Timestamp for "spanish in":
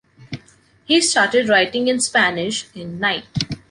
1.99-2.99